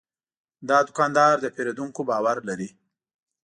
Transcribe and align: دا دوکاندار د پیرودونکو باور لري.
دا 0.69 0.77
دوکاندار 0.87 1.35
د 1.41 1.45
پیرودونکو 1.55 2.01
باور 2.09 2.37
لري. 2.49 2.69